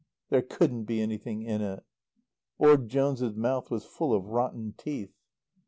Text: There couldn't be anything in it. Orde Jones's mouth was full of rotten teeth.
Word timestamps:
There 0.31 0.41
couldn't 0.41 0.85
be 0.85 0.99
anything 0.99 1.43
in 1.43 1.61
it. 1.61 1.83
Orde 2.57 2.89
Jones's 2.89 3.35
mouth 3.35 3.69
was 3.69 3.85
full 3.85 4.15
of 4.15 4.29
rotten 4.29 4.73
teeth. 4.75 5.13